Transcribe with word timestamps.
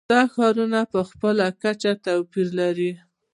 دا 0.13 0.21
ښارونه 0.33 0.79
په 0.91 0.99
خپله 1.09 1.45
کچه 1.63 1.91
توپیرونه 2.05 2.53
لري. 2.59 2.91